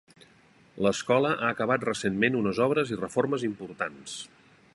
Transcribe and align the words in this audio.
L'escola 0.85 1.33
ha 1.35 1.51
acabat 1.57 1.85
recentment 1.89 2.39
unes 2.41 2.63
obres 2.69 2.95
i 2.95 3.01
reformes 3.05 3.47
importants. 3.51 4.19